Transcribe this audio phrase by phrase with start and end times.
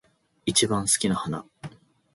[0.47, 1.45] 一番好きな花